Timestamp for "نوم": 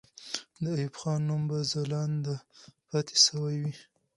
1.27-1.41